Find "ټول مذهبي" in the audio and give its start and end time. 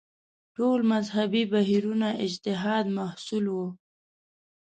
0.55-1.43